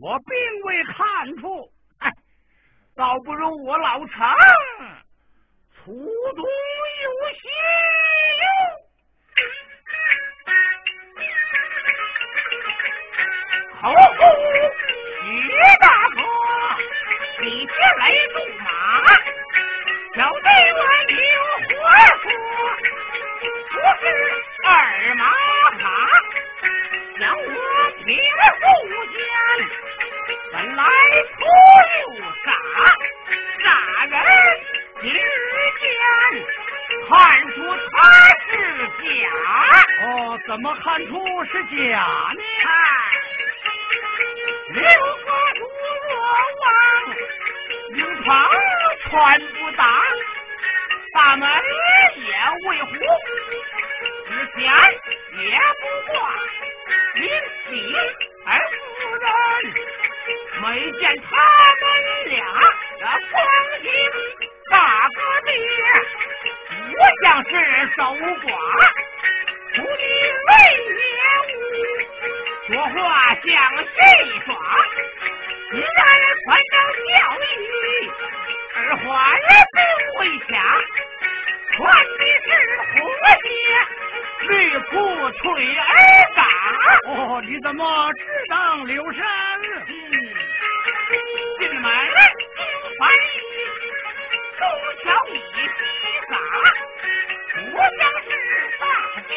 [0.00, 1.68] 我并未看出。
[1.98, 2.10] 哎，
[2.94, 4.36] 倒不如我老常
[5.74, 5.92] 粗
[6.36, 6.44] 中
[7.02, 7.48] 有细
[8.38, 8.44] 哟。
[13.80, 14.20] 口呼
[15.20, 15.26] 徐
[15.80, 16.20] 大哥，
[17.42, 18.66] 你前来驻马，
[20.14, 20.80] 小弟我
[21.12, 21.26] 有
[21.80, 21.84] 话
[22.22, 22.24] 说，
[23.68, 24.02] 不是
[24.64, 24.68] 二
[25.14, 25.22] 马
[25.78, 25.82] 卡，
[27.18, 27.42] 想我
[28.04, 28.62] 平素
[29.12, 29.18] 间，
[30.52, 30.84] 本来
[31.34, 31.40] 粗
[32.14, 32.46] 又傻，
[33.64, 33.66] 傻
[34.04, 34.14] 人
[35.00, 35.16] 今日
[35.80, 35.90] 见，
[37.08, 37.10] 看
[37.54, 37.56] 出
[37.90, 37.96] 他
[38.46, 38.50] 是
[39.02, 39.26] 假。
[40.04, 40.06] 哦，
[40.46, 41.10] 怎么看出
[41.46, 41.98] 是假
[42.36, 42.42] 呢？
[44.74, 45.60] 刘哥主
[46.08, 46.12] 若
[46.60, 46.70] 望，
[47.96, 48.28] 营房
[49.02, 49.82] 穿不打，
[51.14, 51.50] 大门
[52.14, 52.28] 也
[52.68, 52.92] 未糊，
[54.28, 54.62] 之前
[55.42, 55.82] 也不
[56.12, 56.16] 挂，
[57.18, 57.70] 临喜
[58.46, 58.76] 而夫
[59.18, 59.26] 人
[60.62, 60.64] 没
[61.00, 61.30] 见他
[61.80, 61.84] 们
[62.26, 62.36] 俩
[63.00, 63.36] 这光
[63.82, 63.86] 景，
[64.70, 64.74] 大
[65.08, 65.50] 哥爹
[66.86, 67.50] 不像是
[67.96, 68.48] 守寡，
[69.74, 70.02] 徒弟
[70.46, 70.50] 为
[70.94, 71.06] 业
[71.48, 71.56] 务。
[72.68, 72.96] 说话
[73.34, 73.46] 像
[73.78, 73.88] 戏
[74.46, 74.48] 耍，
[75.70, 76.00] 既然
[76.44, 77.06] 传道教
[77.42, 77.50] 义，
[78.76, 79.76] 二话也不
[80.18, 80.54] 会下，
[81.74, 81.76] 穿
[82.18, 82.46] 的是
[82.92, 82.94] 红
[83.42, 83.46] 鞋，
[84.40, 85.82] 绿裤吹儿
[86.34, 86.42] 嘎。
[87.08, 89.22] 哦，你怎么只当留神？
[91.58, 91.82] 进门
[92.56, 92.60] 听
[92.98, 93.36] 翻译，
[94.58, 94.62] 东
[95.02, 95.40] 瞧一西
[96.28, 96.32] 撒，
[97.54, 98.26] 不像是
[98.78, 98.82] 大
[99.28, 99.30] 家，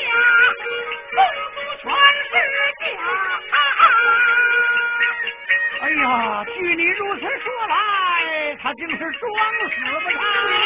[1.16, 1.18] 公
[1.56, 1.84] 主全
[2.30, 2.32] 是
[2.80, 2.82] 假。
[5.82, 6.04] 哎呀，
[6.46, 7.74] 据你如此说来，
[8.62, 9.22] 他竟是装
[9.70, 10.61] 死不成？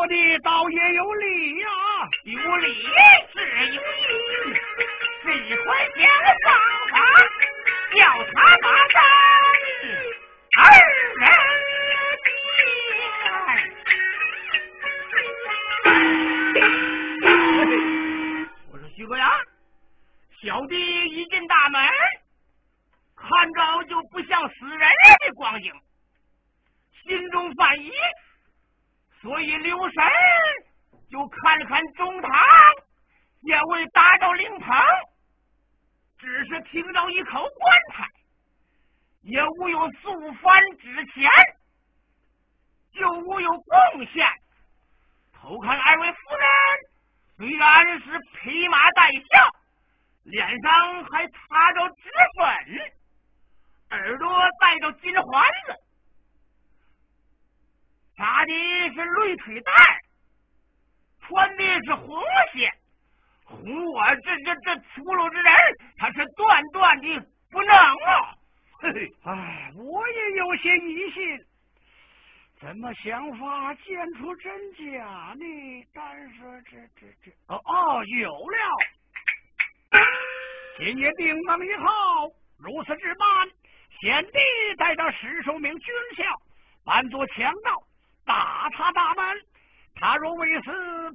[0.00, 1.68] 说的倒也有理呀，
[2.24, 2.74] 有理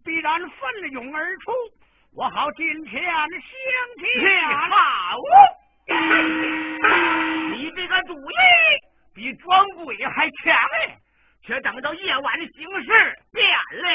[0.05, 1.51] 必然奋勇而出。
[2.15, 3.11] 我好金钱相
[3.99, 4.41] 见。
[4.47, 5.17] 好，
[7.51, 8.35] 你这个主意
[9.13, 10.97] 比装鬼还强哎！
[11.45, 13.89] 却等到夜晚的形势变了，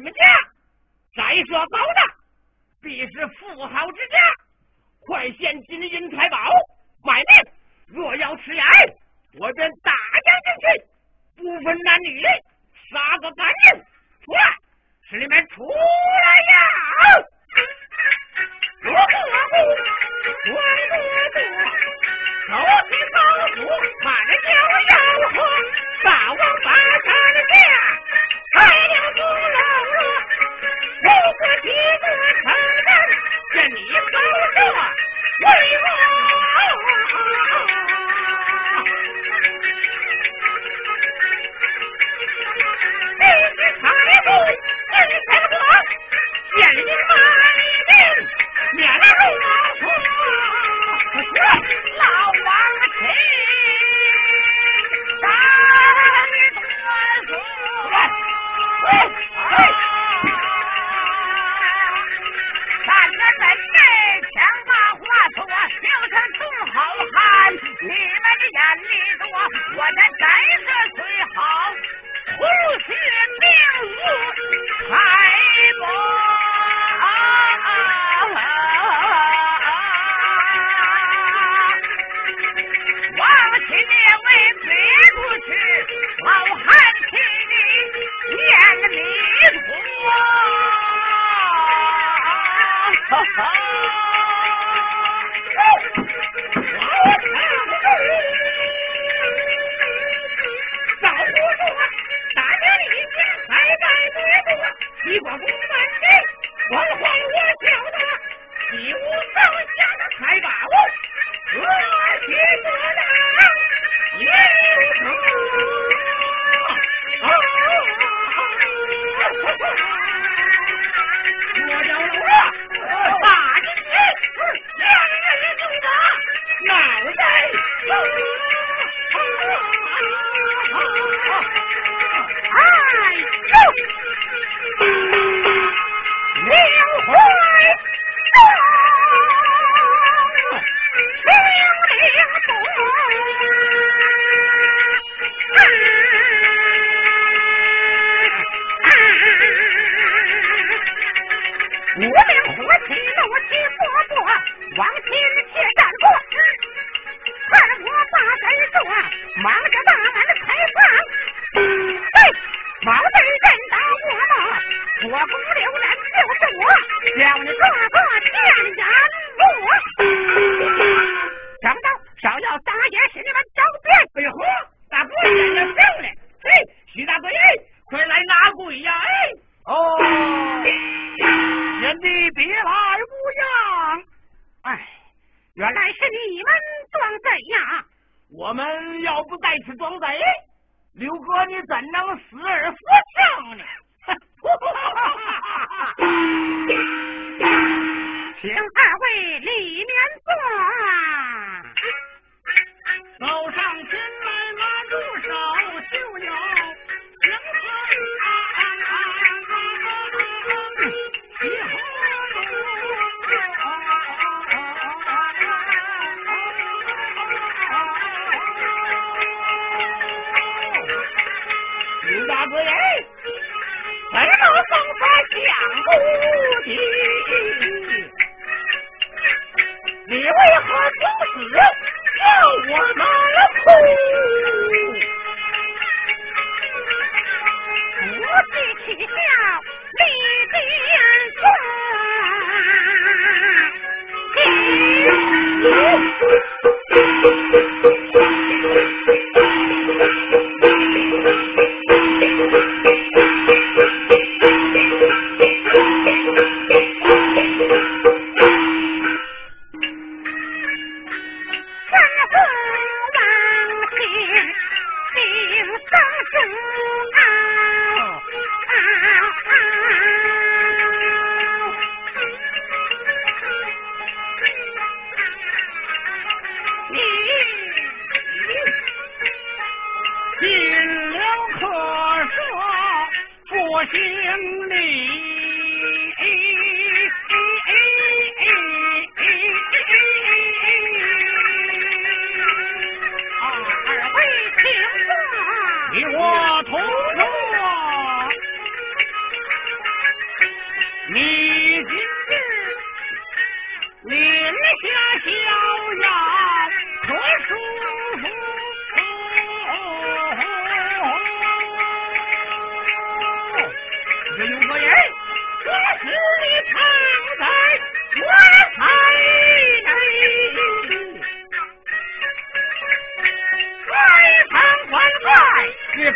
[0.00, 0.24] 你们家
[1.14, 2.16] 宅舍高大，
[2.80, 4.18] 必是富豪之家，
[5.00, 6.38] 快献金银财宝。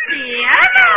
[0.07, 0.94] 别闹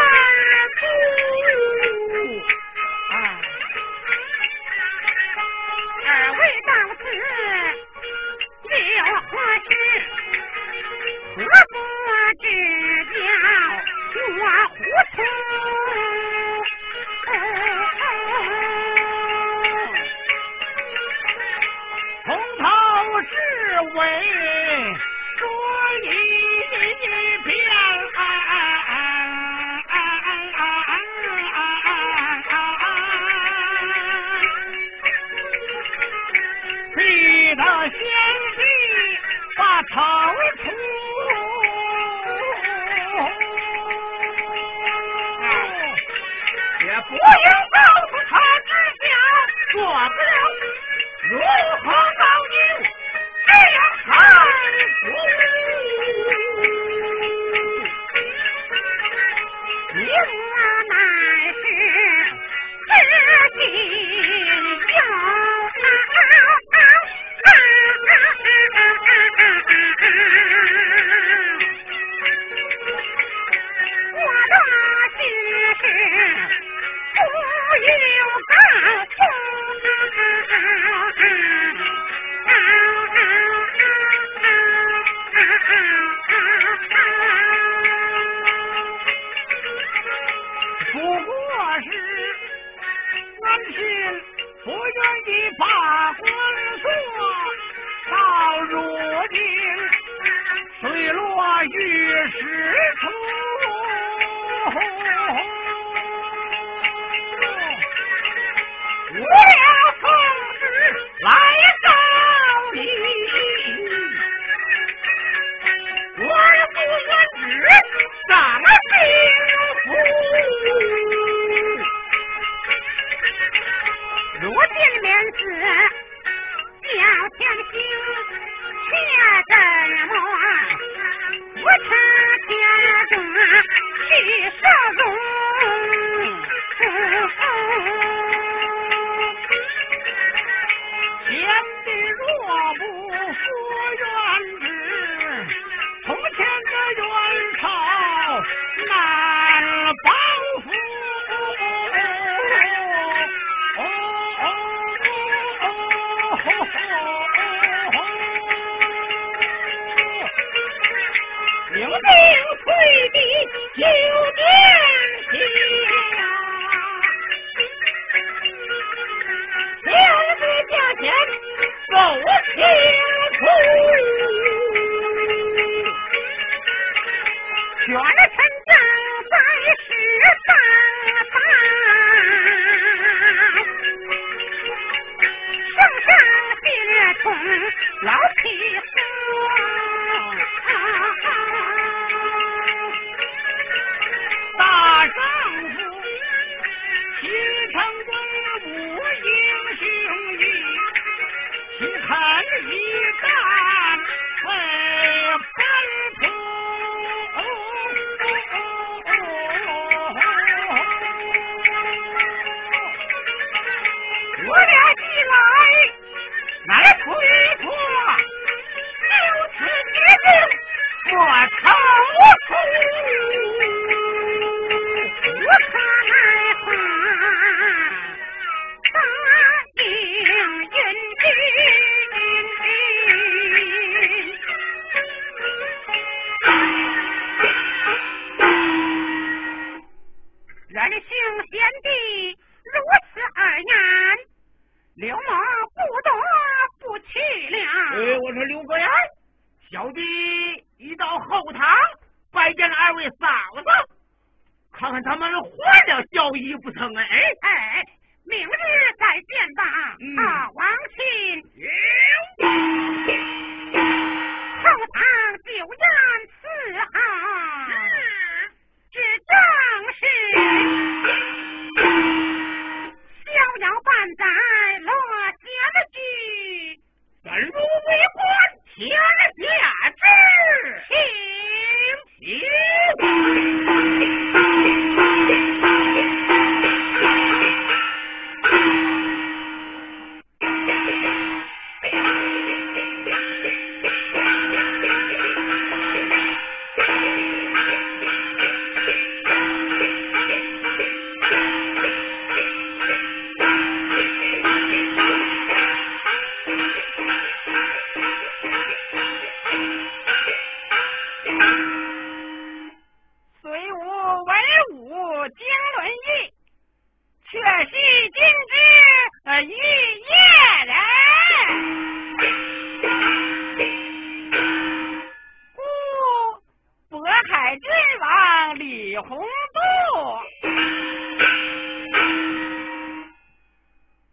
[328.54, 329.22] 李洪度，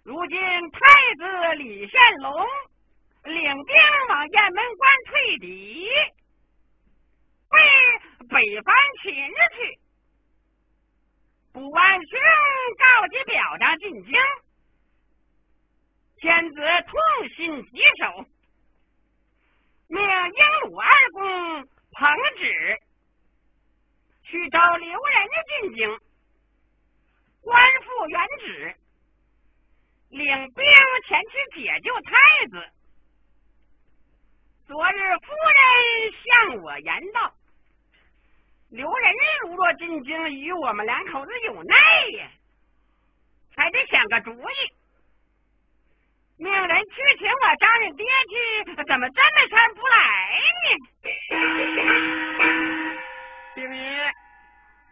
[0.02, 0.38] 如今
[0.70, 0.78] 太
[1.16, 2.46] 子李献龙
[3.24, 3.74] 领兵
[4.08, 5.88] 往雁门关退敌，
[7.50, 7.58] 被
[8.28, 9.14] 北番擒
[9.56, 9.78] 去。
[11.52, 12.18] 卜万雄
[12.78, 14.12] 告急表彰进京，
[16.16, 17.00] 天子痛
[17.36, 18.26] 心疾首，
[19.88, 22.80] 命英鲁二公彭旨
[24.34, 25.28] 去找刘仁
[25.62, 26.00] 进京，
[27.40, 28.74] 官复原职，
[30.08, 30.64] 领兵
[31.06, 32.68] 前去解救太子。
[34.66, 37.32] 昨日夫人向我言道。
[38.70, 41.78] 刘仁如若进京，与我们两口子有难
[42.14, 42.28] 呀，
[43.54, 44.74] 还得想个主意。
[46.38, 49.08] 命人去请我丈人爹去，怎么这么
[49.46, 50.76] 天不来呢？
[53.54, 54.12] 丁爷，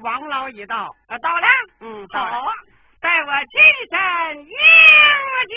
[0.03, 1.47] 王老已到，啊到了，
[1.81, 2.53] 嗯，好，
[3.01, 3.99] 待我亲身
[4.38, 4.45] 迎
[5.49, 5.55] 接，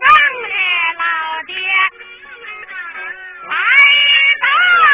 [0.00, 0.06] 正
[0.98, 1.02] 老
[1.46, 1.54] 爹
[3.48, 3.52] 来
[4.40, 4.44] 到
[4.82, 4.88] 了，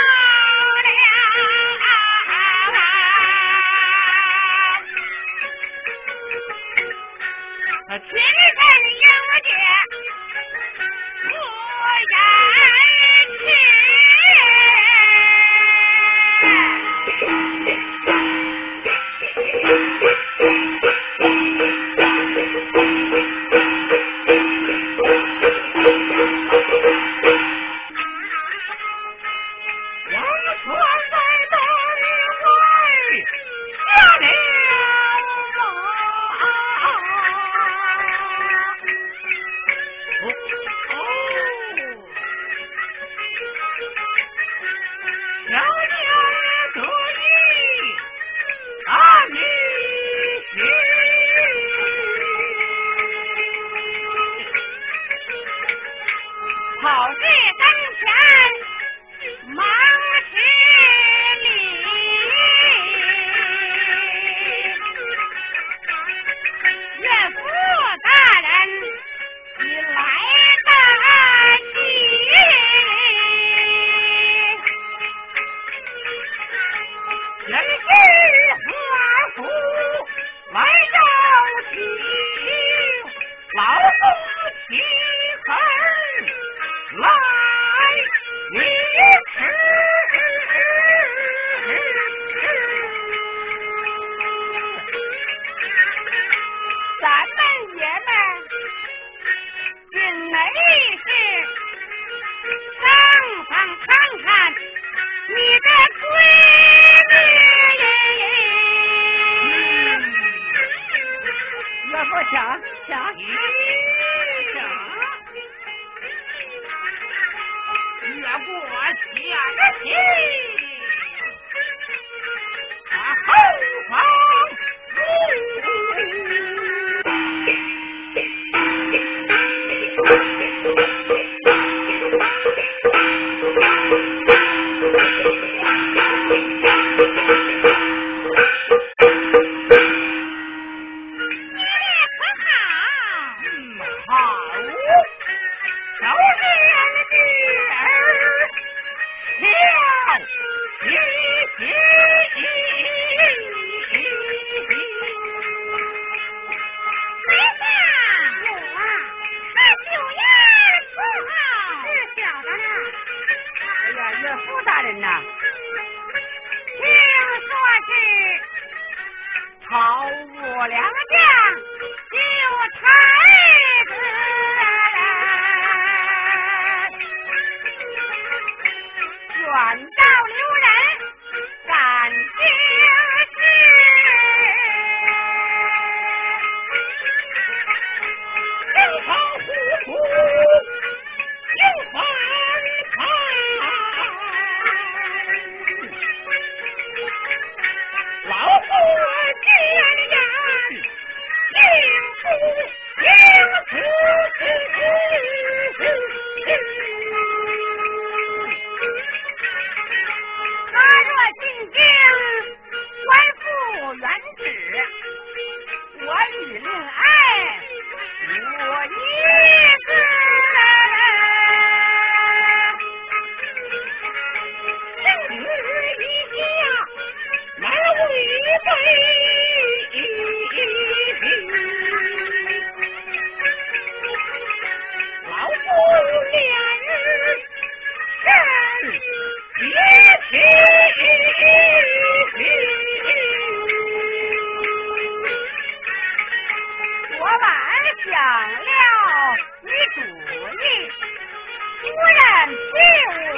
[252.57, 252.79] 谢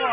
[0.00, 0.07] 谢。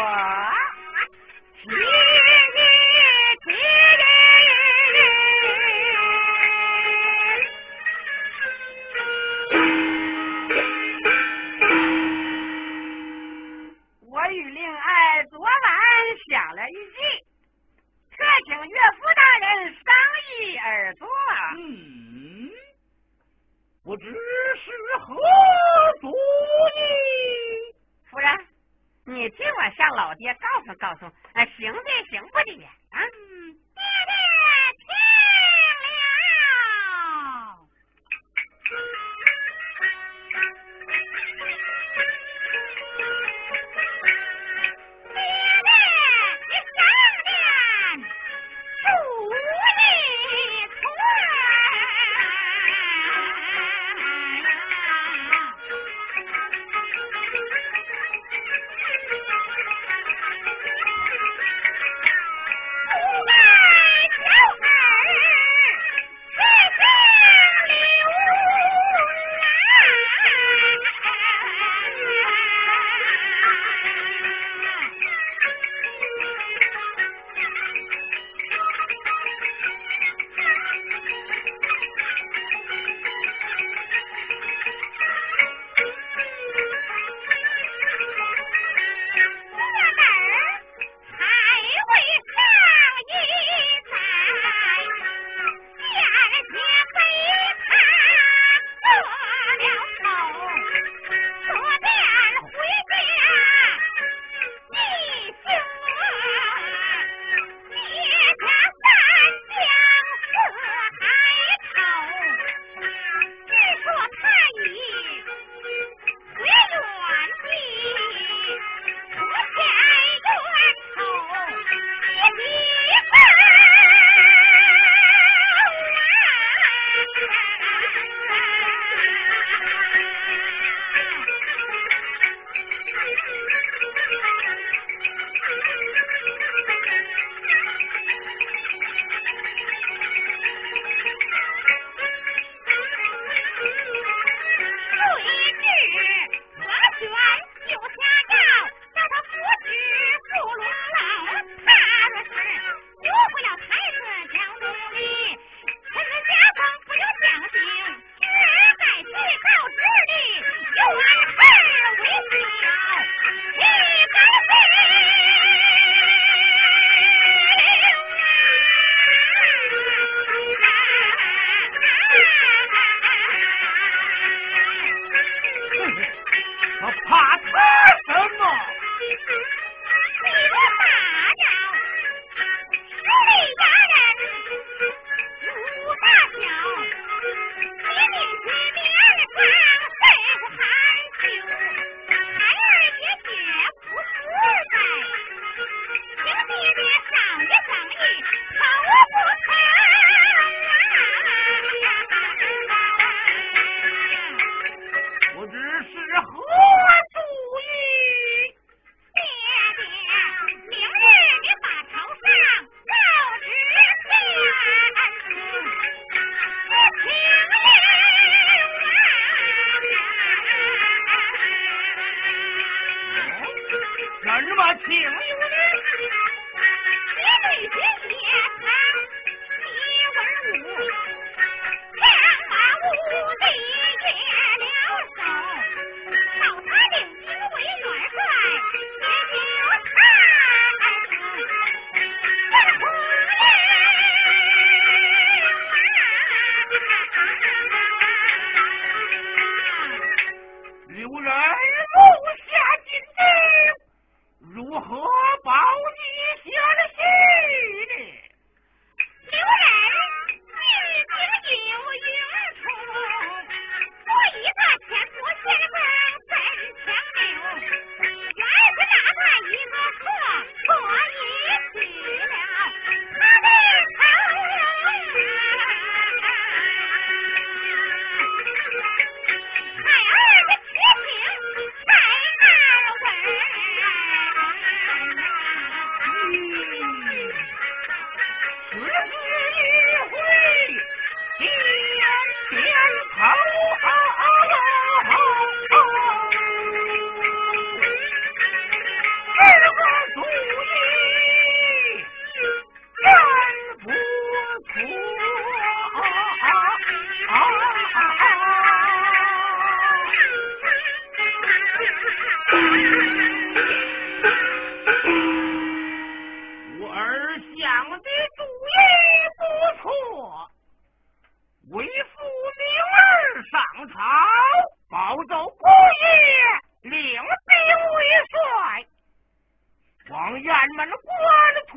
[224.87, 225.64] 命令我的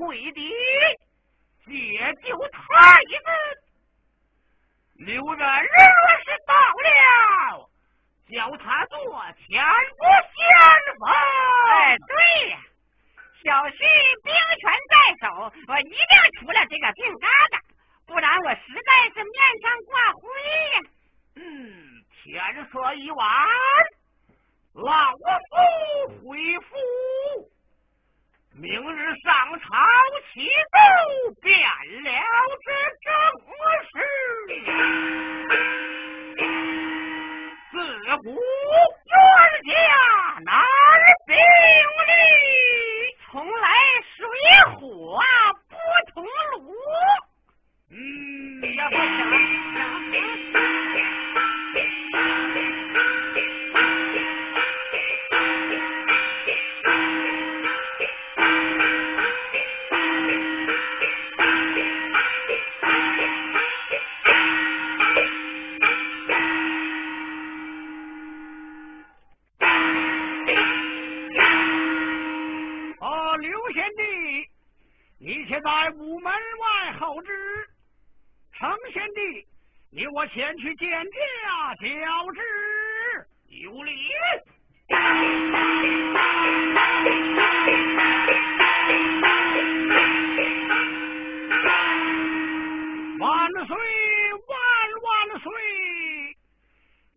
[0.09, 0.49] 官退敌，
[1.67, 2.59] 解救太
[3.05, 3.29] 子。
[4.95, 5.77] 刘元若
[6.25, 7.69] 是到了，
[8.31, 8.97] 叫他做
[9.37, 9.63] 千
[9.99, 10.41] 古先
[10.99, 11.03] 锋。
[11.69, 12.59] 哎，对呀，
[13.45, 13.77] 小婿
[14.25, 17.61] 兵权在手，我一定出了这个病疙瘩，
[18.07, 20.23] 不然我实在是面上挂灰
[20.73, 20.81] 呀。
[21.37, 23.47] 嗯，天色已晚，
[24.73, 25.19] 老夫
[26.25, 26.77] 回府。
[28.61, 29.67] 明日上朝
[30.35, 31.49] 启奏，变
[32.03, 32.11] 了
[32.65, 32.69] 这
[33.05, 33.09] 正
[33.85, 33.95] 事。
[37.71, 37.77] 自
[38.17, 39.15] 古冤
[39.65, 39.71] 家
[40.45, 40.51] 难
[41.25, 42.11] 并立，
[43.31, 43.69] 从来
[44.17, 44.19] 水
[44.75, 45.23] 火
[45.69, 45.73] 不
[46.13, 46.75] 同路。
[47.93, 47.97] 嗯，
[48.61, 49.68] 这不行。
[75.49, 77.33] 且在午门外候旨。
[78.53, 79.47] 程贤弟，
[79.91, 82.41] 你我前去见驾交之。
[83.47, 83.97] 有礼。
[93.19, 93.77] 万岁，
[94.49, 94.53] 万
[95.03, 95.51] 万岁！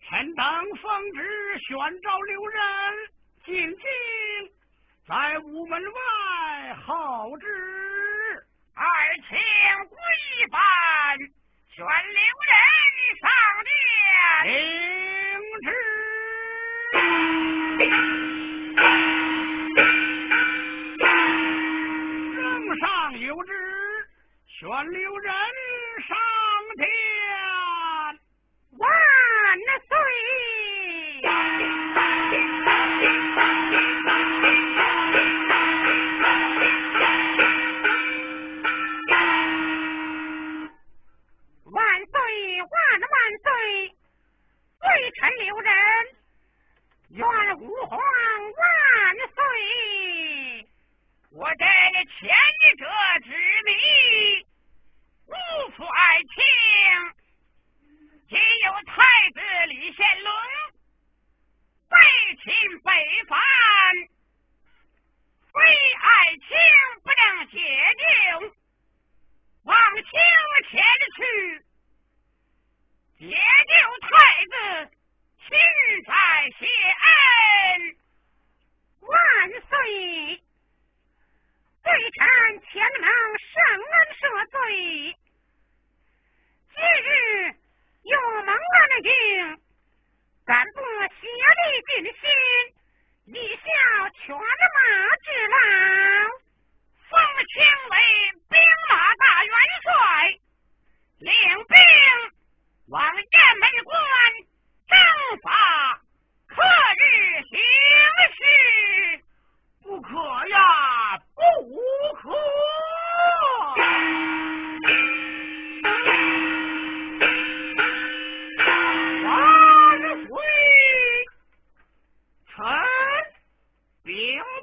[0.07, 0.45] 臣等
[0.81, 2.61] 奉旨宣召刘仁
[3.43, 3.83] 进京，
[5.05, 7.80] 在午门外候旨。
[8.81, 8.87] 二
[9.29, 9.37] 请
[9.89, 9.95] 归
[10.49, 10.59] 范
[11.69, 12.55] 全留人
[13.21, 13.29] 上
[13.63, 13.80] 殿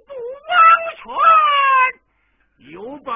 [0.06, 0.12] 不
[0.48, 0.56] 王
[0.96, 1.06] 权，
[2.72, 3.14] 有本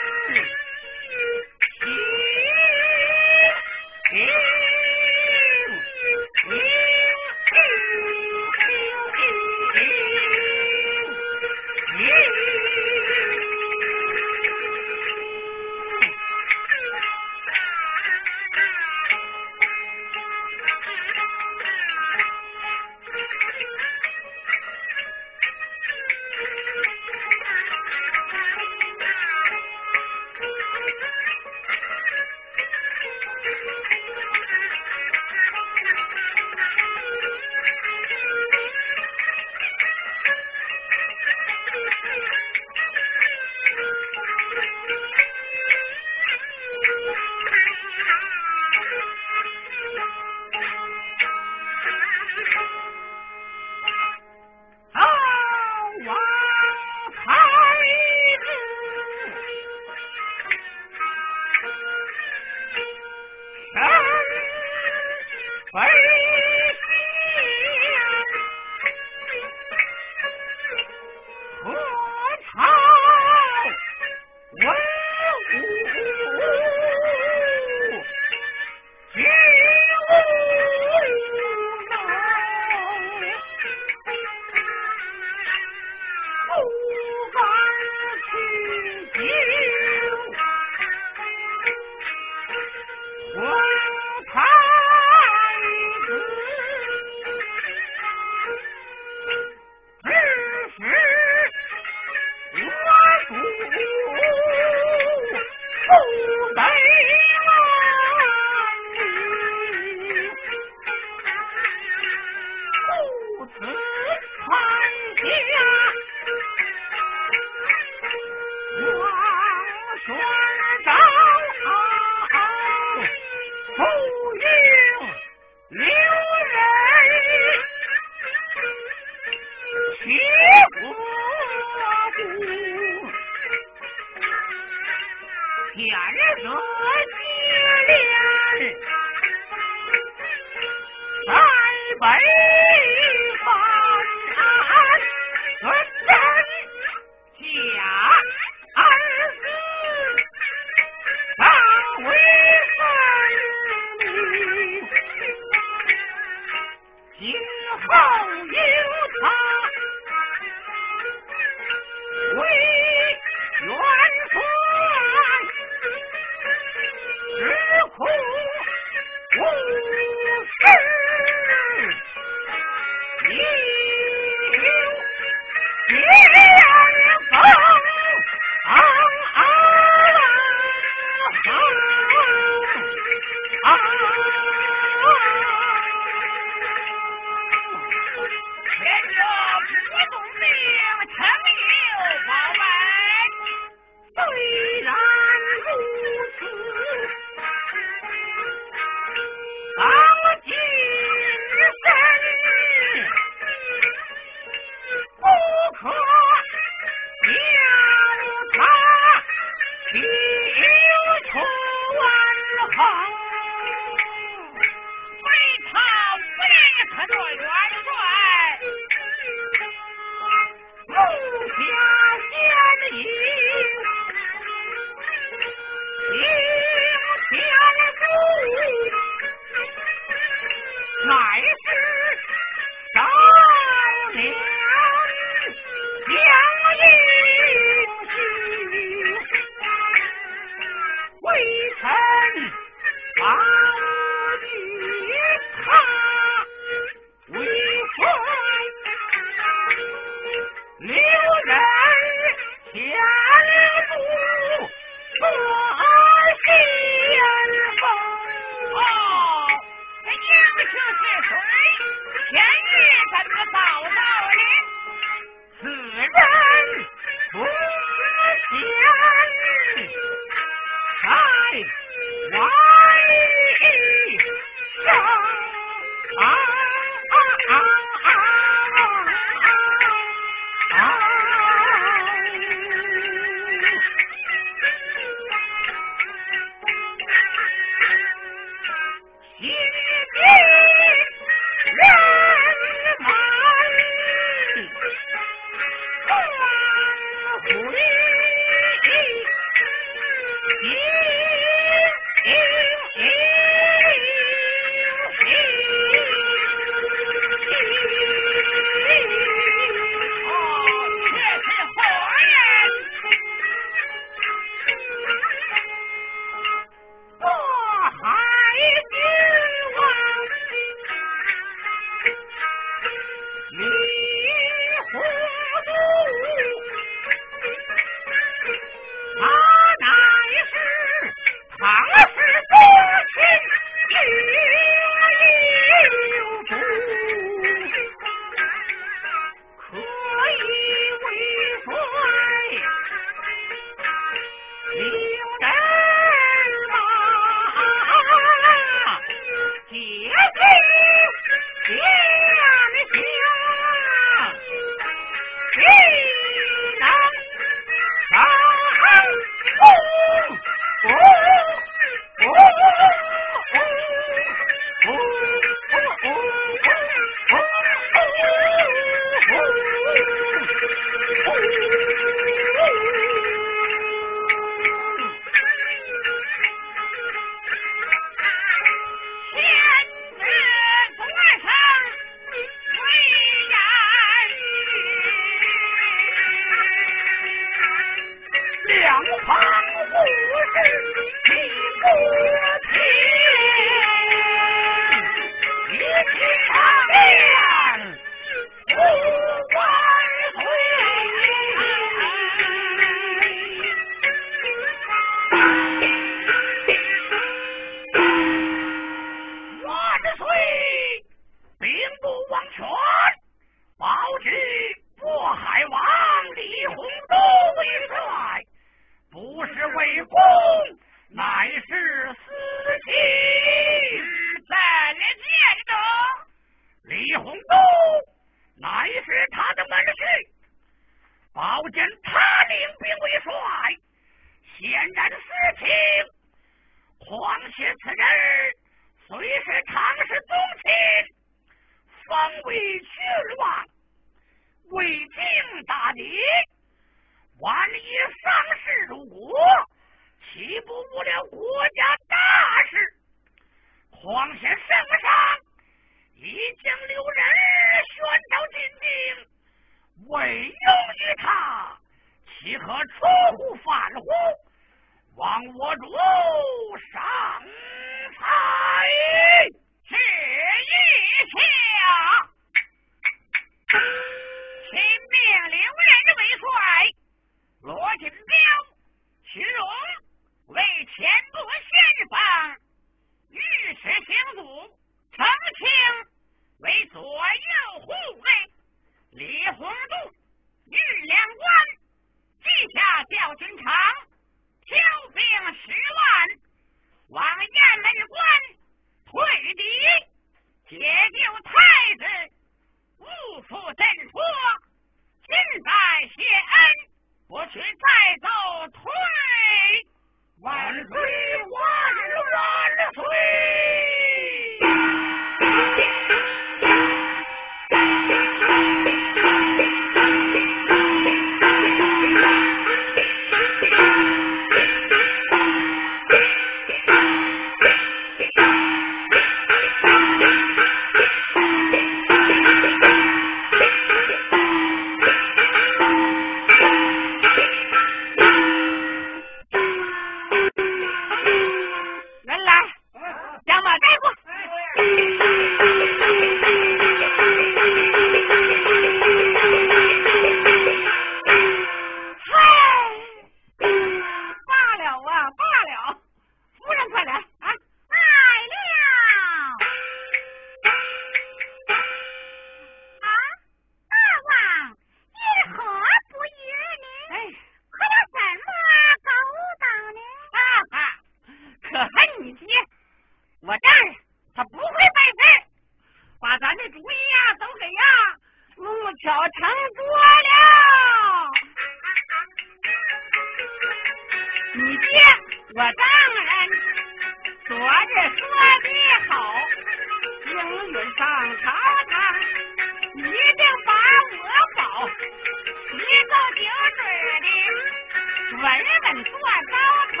[599.10, 599.54] 做烧
[599.96, 600.00] 烤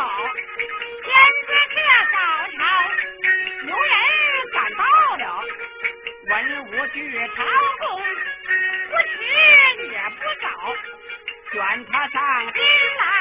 [1.02, 1.06] 天
[1.46, 1.76] 天这
[2.12, 2.16] 早
[2.56, 2.60] 朝
[3.66, 3.94] 有人
[4.52, 4.82] 赶到
[5.16, 5.24] 了
[6.28, 6.32] 文
[6.66, 6.96] 武举
[7.34, 7.38] 朝
[7.78, 7.84] 宫
[8.88, 9.16] 不迟
[9.90, 10.46] 也不早
[11.52, 11.56] 选
[11.86, 12.18] 他上
[12.52, 12.62] 京
[12.98, 13.17] 来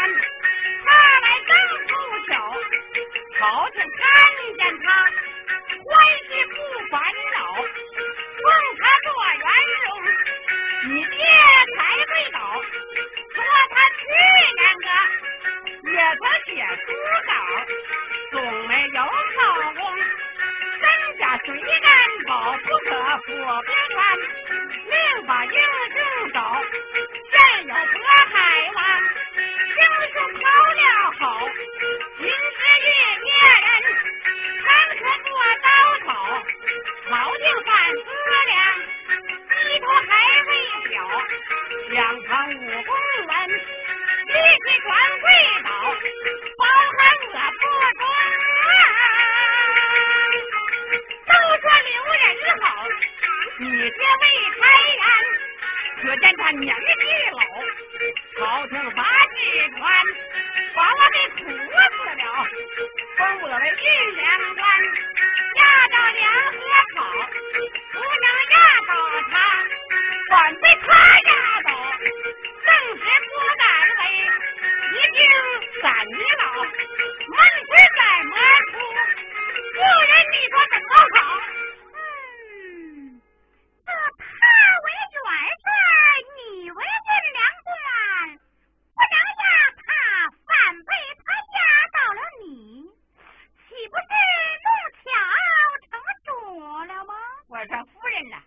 [97.58, 98.38] 我说：“夫人呐，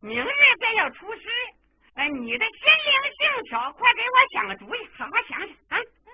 [0.00, 0.28] 明日
[0.60, 1.22] 便要出师。
[1.94, 6.10] 哎，你的心灵性巧，快给我想个主意，好好想想啊！”嗯，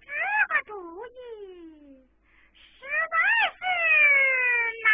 [0.00, 0.08] 这
[0.48, 2.04] 个主意
[2.52, 3.16] 实在
[3.54, 3.60] 是
[4.82, 4.90] 难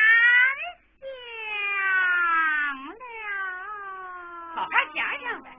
[1.01, 1.03] 想
[2.93, 2.93] 了。
[4.55, 5.52] 好好想想。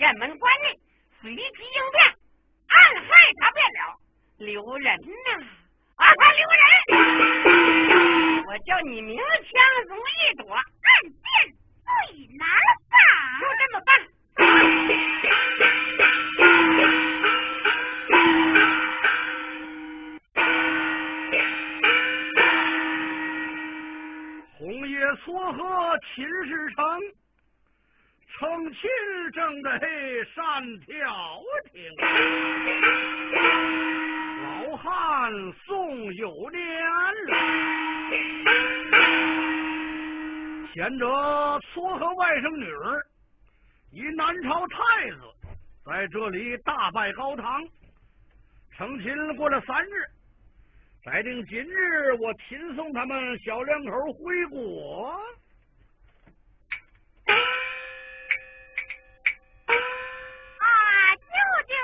[0.00, 0.78] 雁门关内，
[1.20, 1.89] 随即应，
[47.12, 47.62] 高堂。
[48.76, 49.90] 成亲过了三日，
[51.04, 55.20] 再定今日我亲送他们小两口回国。
[60.56, 60.64] 啊，
[61.16, 61.32] 舅
[61.68, 61.74] 舅，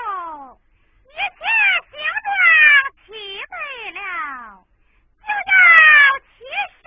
[1.05, 1.39] 一切
[1.91, 2.33] 行装
[3.05, 3.07] 齐
[3.45, 3.55] 备
[3.99, 3.99] 了，
[5.21, 6.35] 就要起
[6.81, 6.83] 身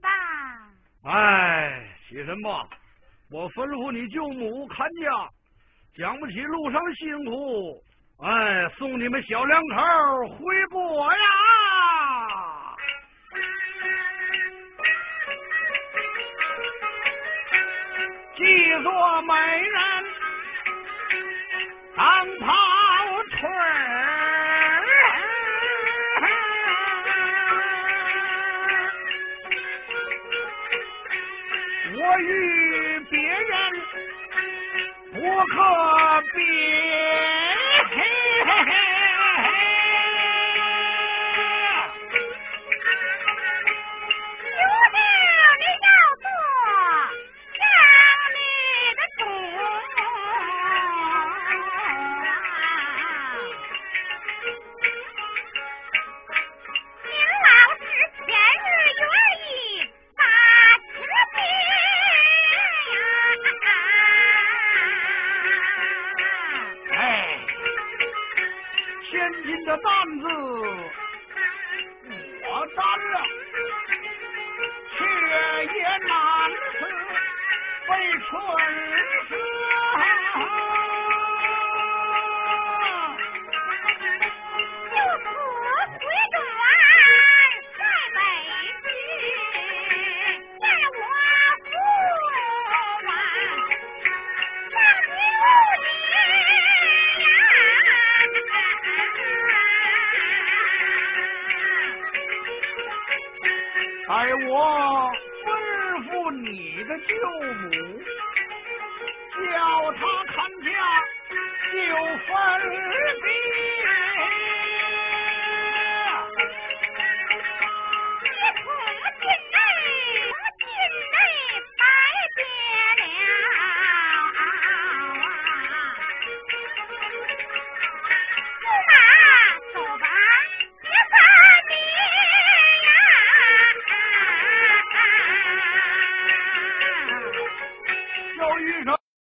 [0.00, 0.08] 吧
[1.02, 2.68] 哎，起身吧！
[3.30, 5.10] 我吩咐你舅母看家，
[5.96, 7.82] 讲不起路上辛苦。
[8.20, 11.18] 哎，送你们小两口回国呀！
[18.36, 18.44] 记
[18.82, 19.80] 作美人
[21.96, 22.04] 当
[22.40, 22.52] 跑
[23.30, 23.48] 腿。
[31.96, 32.63] 我与
[35.24, 37.33] 不可比。